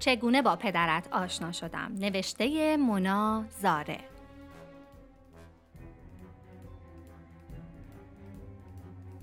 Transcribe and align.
چگونه 0.00 0.42
با 0.42 0.56
پدرت 0.56 1.08
آشنا 1.12 1.52
شدم؟ 1.52 1.92
نوشته 1.98 2.76
مونا 2.76 3.44
زاره. 3.60 3.98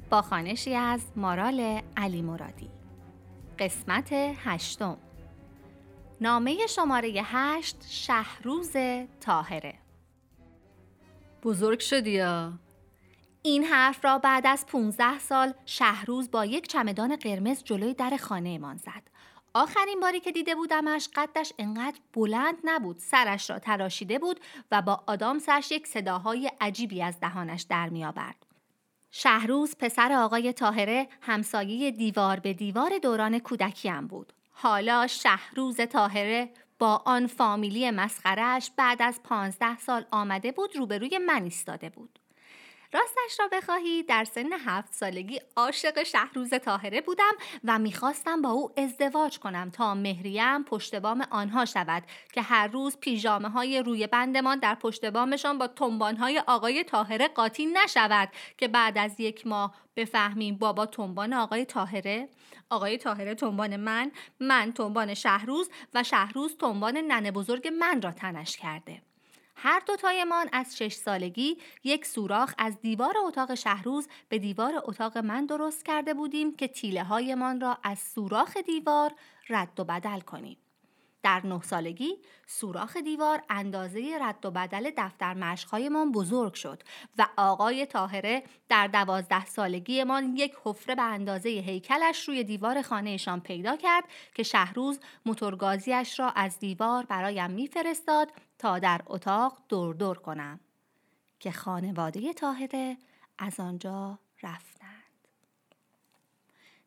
با 0.09 0.21
خانشی 0.21 0.75
از 0.75 1.01
مارال 1.15 1.81
علی 1.97 2.21
مرادی. 2.21 2.69
قسمت 3.59 4.09
هشتم. 4.13 4.97
نامه 6.21 6.67
شماره 6.67 7.21
هشت 7.25 7.75
شهروز 7.89 8.73
تاهره 9.21 9.73
بزرگ 11.43 11.79
شدی 11.79 12.11
یا؟ 12.11 12.53
این 13.41 13.63
حرف 13.63 14.05
را 14.05 14.17
بعد 14.17 14.47
از 14.47 14.65
15 14.65 15.19
سال 15.19 15.53
شهروز 15.65 16.31
با 16.31 16.45
یک 16.45 16.67
چمدان 16.67 17.15
قرمز 17.15 17.63
جلوی 17.63 17.93
در 17.93 18.17
خانهمان 18.17 18.77
زد. 18.77 19.16
آخرین 19.57 19.99
باری 19.99 20.19
که 20.19 20.31
دیده 20.31 20.55
بودمش 20.55 21.09
قدش 21.15 21.53
انقدر 21.57 21.97
بلند 22.13 22.57
نبود 22.63 22.97
سرش 22.99 23.49
را 23.49 23.59
تراشیده 23.59 24.19
بود 24.19 24.39
و 24.71 24.81
با 24.81 25.03
آدامسش 25.07 25.67
یک 25.71 25.87
صداهای 25.87 26.51
عجیبی 26.61 27.03
از 27.03 27.19
دهانش 27.19 27.61
در 27.61 27.89
می 27.89 28.05
آورد. 28.05 28.45
شهروز 29.11 29.75
پسر 29.79 30.11
آقای 30.11 30.53
تاهره 30.53 31.07
همسایه 31.21 31.91
دیوار 31.91 32.39
به 32.39 32.53
دیوار 32.53 32.97
دوران 32.97 33.39
کودکیم 33.39 34.07
بود. 34.07 34.33
حالا 34.51 35.07
شهروز 35.07 35.81
تاهره 35.81 36.49
با 36.79 37.01
آن 37.05 37.27
فامیلی 37.27 37.91
مسخرهش 37.91 38.71
بعد 38.77 39.01
از 39.01 39.23
پانزده 39.23 39.77
سال 39.77 40.05
آمده 40.11 40.51
بود 40.51 40.75
روبروی 40.75 41.17
من 41.17 41.43
ایستاده 41.43 41.89
بود. 41.89 42.19
راستش 42.93 43.39
را 43.39 43.47
بخواهی. 43.51 44.03
در 44.03 44.23
سن 44.23 44.53
هفت 44.65 44.93
سالگی 44.93 45.39
عاشق 45.55 46.03
شهروز 46.03 46.53
تاهره 46.53 47.01
بودم 47.01 47.33
و 47.63 47.79
می‌خواستم 47.79 48.41
با 48.41 48.49
او 48.49 48.71
ازدواج 48.77 49.39
کنم 49.39 49.69
تا 49.69 49.95
مهریم 49.95 50.63
پشت 50.63 50.95
بام 50.95 51.21
آنها 51.31 51.65
شود 51.65 52.03
که 52.33 52.41
هر 52.41 52.67
روز 52.67 52.97
پیژامه 52.97 53.49
های 53.49 53.83
روی 53.83 54.07
بندمان 54.07 54.59
در 54.59 54.75
پشت 54.75 55.05
بامشان 55.05 55.57
با 55.57 55.67
تنبان 55.67 56.17
های 56.17 56.43
آقای 56.47 56.83
تاهره 56.83 57.27
قاطی 57.27 57.65
نشود 57.65 58.29
که 58.57 58.67
بعد 58.67 58.97
از 58.97 59.19
یک 59.19 59.47
ماه 59.47 59.75
بفهمیم 59.95 60.57
بابا 60.57 60.85
تنبان 60.85 61.33
آقای 61.33 61.65
تاهره 61.65 62.29
آقای 62.69 62.97
تاهره 62.97 63.35
تنبان 63.35 63.75
من 63.75 64.11
من 64.39 64.73
تنبان 64.73 65.13
شهروز 65.13 65.69
و 65.93 66.03
شهروز 66.03 66.57
تنبان 66.57 66.97
ننه 66.97 67.31
بزرگ 67.31 67.67
من 67.67 68.01
را 68.01 68.11
تنش 68.11 68.57
کرده. 68.57 69.06
هر 69.59 69.81
دوتایمان 69.87 70.49
از 70.51 70.77
شش 70.77 70.93
سالگی 70.93 71.57
یک 71.83 72.05
سوراخ 72.05 72.53
از 72.57 72.81
دیوار 72.81 73.13
اتاق 73.25 73.55
شهروز 73.55 74.07
به 74.29 74.39
دیوار 74.39 74.73
اتاق 74.83 75.17
من 75.17 75.45
درست 75.45 75.85
کرده 75.85 76.13
بودیم 76.13 76.55
که 76.55 76.67
تیله 76.67 77.03
هایمان 77.03 77.61
را 77.61 77.77
از 77.83 77.99
سوراخ 77.99 78.57
دیوار 78.57 79.11
رد 79.49 79.79
و 79.79 79.83
بدل 79.83 80.19
کنیم. 80.19 80.57
در 81.27 81.45
نه 81.45 81.61
سالگی 81.61 82.17
سوراخ 82.45 82.97
دیوار 82.97 83.43
اندازه 83.49 84.17
رد 84.21 84.45
و 84.45 84.51
بدل 84.51 84.91
دفتر 84.97 85.33
مشقهایمان 85.33 86.11
بزرگ 86.11 86.53
شد 86.53 86.83
و 87.17 87.27
آقای 87.37 87.85
تاهره 87.85 88.43
در 88.69 88.87
دوازده 88.87 89.45
سالگیمان 89.45 90.35
یک 90.35 90.53
حفره 90.63 90.95
به 90.95 91.01
اندازه 91.01 91.49
هیکلش 91.49 92.27
روی 92.27 92.43
دیوار 92.43 92.81
خانهشان 92.81 93.39
پیدا 93.39 93.75
کرد 93.75 94.03
که 94.35 94.43
شهروز 94.43 94.99
موتورگازیش 95.25 96.19
را 96.19 96.29
از 96.29 96.59
دیوار 96.59 97.05
برایم 97.05 97.51
میفرستاد 97.51 98.31
تا 98.59 98.79
در 98.79 99.01
اتاق 99.05 99.57
دور 99.69 99.95
دور 99.95 100.17
کنم. 100.17 100.59
که 101.39 101.51
خانواده 101.51 102.33
تاهره 102.33 102.97
از 103.37 103.59
آنجا 103.59 104.19
رفتند 104.43 104.76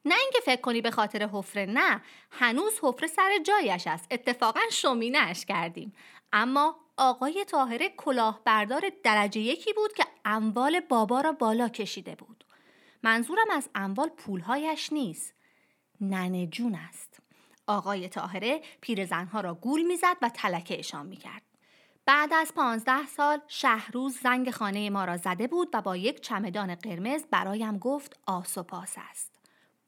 نه 0.05 0.15
اینکه 0.21 0.41
فکر 0.45 0.61
کنی 0.61 0.81
به 0.81 0.91
خاطر 0.91 1.29
حفره 1.33 1.67
نه. 1.67 2.03
هنوز 2.31 2.73
حفره 2.83 3.09
سر 3.09 3.39
جایش 3.47 3.87
است. 3.87 4.07
اتفاقا 4.11 4.61
شومینهاش 4.73 5.45
کردیم. 5.45 5.93
اما 6.33 6.77
آقای 6.97 7.45
تاهره 7.45 7.89
کلاهبردار 7.89 8.83
درجه 9.05 9.41
یکی 9.41 9.73
بود 9.73 9.93
که 9.93 10.05
اموال 10.25 10.81
بابا 10.81 11.21
را 11.21 11.33
بالا 11.33 11.69
کشیده 11.69 12.15
بود. 12.15 12.45
منظورم 13.03 13.51
از 13.51 13.69
اموال 13.75 14.09
پولهایش 14.09 14.93
نیست. 14.93 15.35
ننه 16.01 16.47
جون 16.47 16.75
است. 16.75 17.19
آقای 17.67 18.09
تاهره 18.09 18.61
پیرزنها 18.81 19.41
را 19.41 19.55
گول 19.55 19.83
می‌زد 19.83 20.17
و 20.23 20.29
تلکهشان 20.29 21.07
می‌کرد. 21.07 21.43
بعد 22.07 22.33
از 22.33 22.55
پانزده 22.55 23.07
سال 23.07 23.41
شهروز 23.49 24.19
زنگ 24.19 24.51
خانه 24.51 24.91
ما 24.91 25.05
را 25.05 25.17
زده 25.17 25.47
بود 25.47 25.69
و 25.73 25.83
با 25.83 25.97
یک 25.97 26.21
چمدان 26.21 26.75
قرمز 26.75 27.25
برایم 27.31 27.79
گفت 27.79 28.21
آس 28.27 28.59
پاس 28.59 28.95
است. 29.11 29.40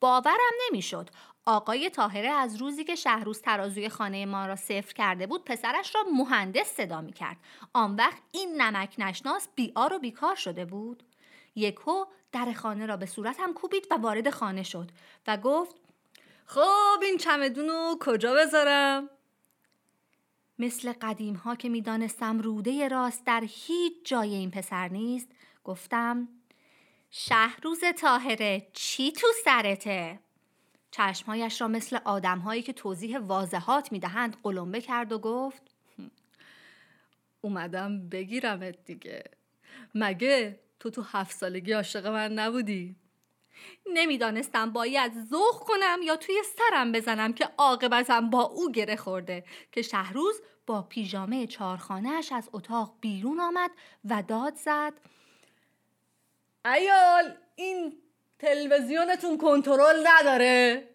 باورم 0.03 0.53
نمی‌شد. 0.69 1.11
آقای 1.47 1.91
تاهره 1.91 2.29
از 2.29 2.57
روزی 2.57 2.85
که 2.85 2.95
شهروز 2.95 3.43
ترازوی 3.43 3.89
خانه 3.89 4.27
ما 4.27 4.47
را 4.47 4.57
صفر 4.57 4.93
کرده 4.93 5.27
بود 5.27 5.45
پسرش 5.45 5.95
را 5.95 6.03
مهندس 6.13 6.67
صدا 6.67 7.01
می 7.01 7.13
کرد. 7.13 7.37
آن 7.73 7.97
وقت 7.97 8.23
این 8.33 8.63
نمک 8.63 8.95
نشناس 8.99 9.49
بیار 9.55 9.93
و 9.93 9.99
بیکار 9.99 10.35
شده 10.35 10.65
بود. 10.65 11.03
یکو 11.55 12.05
در 12.33 12.53
خانه 12.53 12.87
را 12.87 12.97
به 12.97 13.07
صورتم 13.07 13.53
کوبید 13.53 13.87
و 13.91 13.95
وارد 13.95 14.31
خانه 14.31 14.63
شد 14.63 14.91
و 15.27 15.37
گفت 15.37 15.77
خب 16.47 17.03
این 17.03 17.19
چمدون 17.19 17.99
کجا 18.01 18.35
بذارم؟ 18.35 19.09
مثل 20.59 20.93
قدیم 20.93 21.35
ها 21.35 21.57
که 21.57 21.69
می‌دانستم 21.69 22.39
روده 22.39 22.89
راست 22.89 23.25
در 23.27 23.43
هیچ 23.47 23.93
جای 24.05 24.35
این 24.35 24.51
پسر 24.51 24.89
نیست 24.89 25.29
گفتم 25.65 26.29
شهروز 27.15 27.81
تاهره 27.85 28.67
چی 28.73 29.13
تو 29.13 29.27
سرته؟ 29.45 30.19
چشمهایش 30.91 31.61
را 31.61 31.69
مثل 31.69 31.99
آدمهایی 32.05 32.63
که 32.63 32.73
توضیح 32.73 33.19
واضحات 33.19 33.93
می‌دهند 33.93 34.37
قلمبه 34.43 34.81
کرد 34.81 35.13
و 35.13 35.19
گفت 35.19 35.63
اومدم 37.41 38.09
بگیرمت 38.09 38.85
دیگه 38.85 39.25
مگه 39.95 40.61
تو 40.81 40.91
تو 40.91 41.03
هفت 41.03 41.37
سالگی 41.37 41.73
عاشق 41.73 42.07
من 42.07 42.33
نبودی؟ 42.33 42.97
نمی‌دانستم 43.87 44.73
باید 44.73 45.13
زخ 45.13 45.59
کنم 45.59 45.99
یا 46.05 46.17
توی 46.17 46.43
سرم 46.57 46.93
بزنم 46.93 47.33
که 47.33 47.49
عاقبتم 47.59 48.31
با 48.31 48.43
او 48.43 48.73
گره 48.73 48.97
خورده 48.97 49.45
که 49.73 49.83
شهروز 49.83 50.43
با 50.67 50.83
پیژامه 50.83 51.47
چارخانهش 51.47 52.33
از 52.33 52.51
اتاق 52.53 52.95
بیرون 53.01 53.41
آمد 53.41 53.71
و 54.05 54.23
داد 54.23 54.55
زد 54.55 54.93
ایال 56.65 57.37
این 57.57 58.03
تلویزیونتون 58.39 59.39
کنترل 59.39 60.07
نداره. 60.07 60.89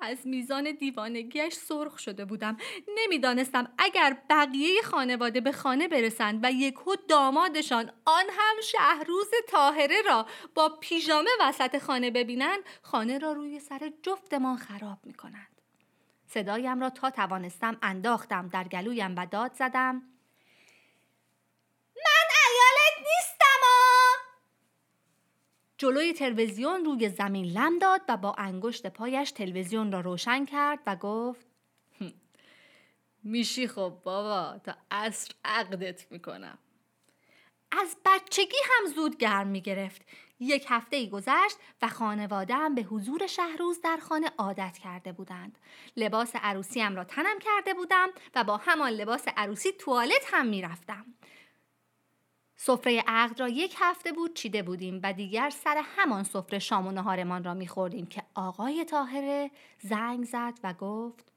از 0.00 0.26
میزان 0.26 0.72
دیوانگیش 0.72 1.54
سرخ 1.54 1.98
شده 1.98 2.24
بودم. 2.24 2.56
نمی‌دانستم 2.98 3.72
اگر 3.78 4.16
بقیه 4.30 4.82
خانواده 4.82 5.40
به 5.40 5.52
خانه 5.52 5.88
برسند 5.88 6.40
و 6.42 6.52
یکو 6.52 6.94
دامادشان 7.08 7.92
آن 8.04 8.24
هم 8.30 8.60
شهروز 8.62 9.30
تاهره 9.48 10.02
را 10.06 10.26
با 10.54 10.68
پیژامه 10.68 11.30
وسط 11.40 11.78
خانه 11.78 12.10
ببینند 12.10 12.60
خانه 12.82 13.18
را 13.18 13.32
روی 13.32 13.60
سر 13.60 13.92
جفتمان 14.02 14.56
خراب 14.56 14.98
می‌کنند. 15.04 15.60
صدایم 16.26 16.80
را 16.80 16.90
تا 16.90 17.10
توانستم 17.10 17.78
انداختم 17.82 18.48
در 18.48 18.64
گلویم 18.64 19.14
و 19.16 19.26
داد 19.26 19.52
زدم. 19.54 20.02
جلوی 25.78 26.12
تلویزیون 26.12 26.84
روی 26.84 27.08
زمین 27.08 27.44
لم 27.44 27.78
داد 27.78 28.00
و 28.08 28.16
با 28.16 28.34
انگشت 28.38 28.86
پایش 28.86 29.30
تلویزیون 29.30 29.92
را 29.92 30.00
روشن 30.00 30.44
کرد 30.44 30.78
و 30.86 30.96
گفت 30.96 31.46
میشی 33.24 33.68
خب 33.68 33.92
بابا 34.04 34.58
تا 34.58 34.74
عصر 34.90 35.32
عقدت 35.44 36.12
می‌کنم 36.12 36.58
از 37.72 37.96
بچگی 38.04 38.56
هم 38.64 38.92
زود 38.94 39.16
گرم 39.16 39.46
می 39.46 39.60
گرفت. 39.60 40.02
یک 40.40 40.66
هفته 40.68 40.96
ای 40.96 41.08
گذشت 41.08 41.56
و 41.82 41.88
خانواده 41.88 42.54
هم 42.54 42.74
به 42.74 42.82
حضور 42.82 43.26
شهروز 43.26 43.80
در 43.80 43.96
خانه 43.96 44.30
عادت 44.38 44.78
کرده 44.78 45.12
بودند. 45.12 45.58
لباس 45.96 46.36
عروسیم 46.36 46.96
را 46.96 47.04
تنم 47.04 47.38
کرده 47.38 47.74
بودم 47.74 48.08
و 48.34 48.44
با 48.44 48.56
همان 48.56 48.90
لباس 48.90 49.24
عروسی 49.36 49.72
توالت 49.72 50.26
هم 50.26 50.46
می 50.46 50.62
رفتم. 50.62 51.06
سفره 52.56 53.04
عقد 53.06 53.40
را 53.40 53.48
یک 53.48 53.74
هفته 53.78 54.12
بود 54.12 54.34
چیده 54.34 54.62
بودیم 54.62 55.00
و 55.02 55.12
دیگر 55.12 55.50
سر 55.50 55.82
همان 55.96 56.22
سفره 56.22 56.58
شام 56.58 56.86
و 56.86 56.90
نهارمان 56.90 57.44
را 57.44 57.54
میخوردیم 57.54 58.06
که 58.06 58.22
آقای 58.34 58.84
تاهره 58.84 59.50
زنگ 59.78 60.24
زد 60.24 60.54
و 60.64 60.74
گفت 60.74 61.32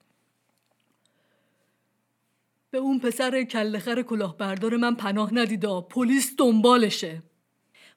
به 2.71 2.77
اون 2.77 3.00
پسر 3.00 3.44
کلخر 3.44 4.01
کلاهبردار 4.01 4.77
من 4.77 4.95
پناه 4.95 5.33
ندیدا 5.33 5.81
پلیس 5.81 6.36
دنبالشه. 6.38 7.24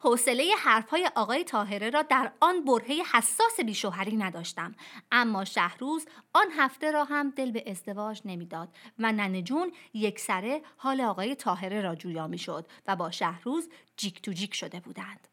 حوصله 0.02 0.54
حرفهای 0.58 1.10
آقای 1.16 1.44
تاهره 1.44 1.90
را 1.90 2.02
در 2.02 2.32
آن 2.40 2.64
برهه 2.64 3.02
حساس 3.12 3.60
بیشوهری 3.66 4.16
نداشتم. 4.16 4.75
اما 5.12 5.44
شهروز 5.44 6.06
آن 6.32 6.46
هفته 6.56 6.90
را 6.90 7.04
هم 7.04 7.31
دل 7.31 7.50
به 7.50 7.70
ازدواج 7.70 8.20
نمی‌داد 8.25 8.69
و 8.99 9.12
ننه 9.12 9.43
جون 9.43 9.72
یک 9.94 10.20
سره 10.20 10.62
حال 10.76 11.00
آقای 11.00 11.34
تاهره 11.34 11.81
را 11.81 11.94
جویا 11.94 12.26
می‌شد 12.26 12.66
و 12.87 12.96
با 12.96 13.10
شهروز 13.10 13.69
جیک 13.96 14.22
تو 14.22 14.32
جیک 14.32 14.54
شده 14.54 14.81
بودند. 14.81 15.31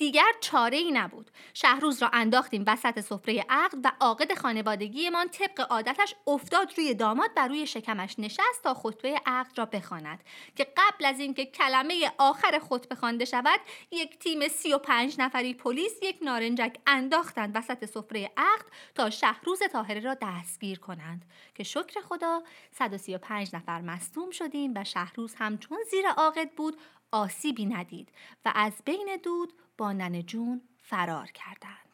دیگر 0.00 0.32
چاره 0.40 0.76
ای 0.76 0.90
نبود. 0.90 1.30
شهروز 1.54 2.02
را 2.02 2.10
انداختیم 2.12 2.64
وسط 2.66 3.00
سفره 3.00 3.44
عقد 3.48 3.78
و 3.84 3.92
عاقد 4.00 4.34
خانوادگیمان 4.34 5.28
طبق 5.28 5.66
عادتش 5.70 6.14
افتاد 6.26 6.72
روی 6.76 6.94
داماد 6.94 7.30
و 7.36 7.48
روی 7.48 7.66
شکمش 7.66 8.14
نشست 8.18 8.62
تا 8.64 8.74
خطبه 8.74 9.20
عقد 9.26 9.58
را 9.58 9.64
بخواند 9.64 10.24
که 10.56 10.66
قبل 10.76 11.04
از 11.04 11.20
اینکه 11.20 11.46
کلمه 11.46 12.12
آخر 12.18 12.60
خطبه 12.68 12.94
خوانده 12.94 13.24
شود 13.24 13.60
یک 13.90 14.18
تیم 14.18 14.48
سی 14.48 14.72
و 14.72 14.78
پنج 14.78 15.16
نفری 15.18 15.54
پلیس 15.54 15.92
یک 16.02 16.18
نارنجک 16.22 16.76
انداختند 16.86 17.56
وسط 17.56 17.84
سفره 17.84 18.30
عقد 18.36 18.66
تا 18.94 19.10
شهروز 19.10 19.58
طاهره 19.72 20.00
را 20.00 20.16
دستگیر 20.22 20.78
کنند. 20.78 21.24
که 21.54 21.64
شکر 21.64 22.00
خدا 22.00 22.42
135 22.78 23.54
نفر 23.54 23.80
مصدوم 23.80 24.30
شدیم 24.30 24.72
و 24.76 24.84
شهروز 24.84 25.34
هم 25.34 25.58
چون 25.58 25.78
زیر 25.90 26.08
عاقد 26.08 26.50
بود 26.50 26.76
آسیبی 27.12 27.66
ندید 27.66 28.08
و 28.44 28.52
از 28.54 28.72
بین 28.84 29.18
دود 29.24 29.52
با 29.78 29.92
ننه 29.92 30.22
جون 30.22 30.62
فرار 30.82 31.26
کردند. 31.26 31.90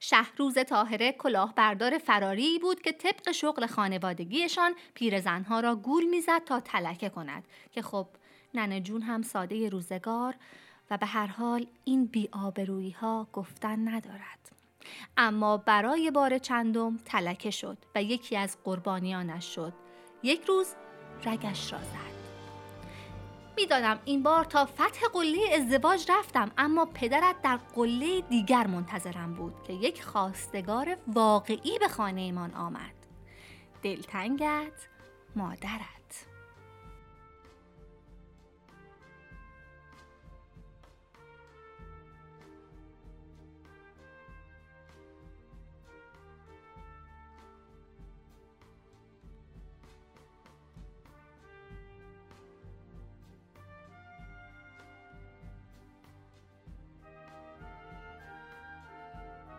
شهروز 0.00 0.54
طاهره 0.54 1.12
کلاهبردار 1.12 1.98
فراری 1.98 2.58
بود 2.58 2.82
که 2.82 2.92
طبق 2.92 3.32
شغل 3.32 3.66
خانوادگیشان 3.66 4.74
پیرزنها 4.94 5.60
را 5.60 5.76
گول 5.76 6.04
می‌زد 6.04 6.44
تا 6.44 6.60
تلکه 6.60 7.08
کند 7.08 7.48
که 7.72 7.82
خب 7.82 8.06
ننه 8.54 8.80
جون 8.80 9.02
هم 9.02 9.22
ساده 9.22 9.68
روزگار 9.68 10.34
و 10.90 10.96
به 10.96 11.06
هر 11.06 11.26
حال 11.26 11.66
این 11.84 12.06
بیآبرویی 12.06 12.90
ها 12.90 13.28
گفتن 13.32 13.88
ندارد. 13.88 14.52
اما 15.16 15.56
برای 15.56 16.10
بار 16.10 16.38
چندم 16.38 16.96
تلکه 16.96 17.50
شد 17.50 17.78
و 17.94 18.02
یکی 18.02 18.36
از 18.36 18.56
قربانیانش 18.64 19.54
شد. 19.54 19.72
یک 20.22 20.44
روز 20.44 20.74
رگش 21.24 21.72
را 21.72 21.78
زد. 21.78 22.19
می‌دانم 23.60 23.98
این 24.04 24.22
بار 24.22 24.44
تا 24.44 24.64
فتح 24.64 25.06
قله 25.12 25.38
ازدواج 25.54 26.10
رفتم 26.10 26.50
اما 26.58 26.84
پدرت 26.84 27.42
در 27.42 27.56
قله 27.56 28.20
دیگر 28.20 28.66
منتظرم 28.66 29.34
بود 29.34 29.54
که 29.66 29.72
یک 29.72 30.02
خواستگار 30.02 30.96
واقعی 31.06 31.78
به 31.78 31.88
خانه 31.88 32.20
ایمان 32.20 32.54
آمد. 32.54 32.94
دلتنگت 33.82 34.88
مادرت. 35.36 36.26